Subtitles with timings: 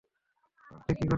[0.63, 1.09] পাল্টে কী বানাবে?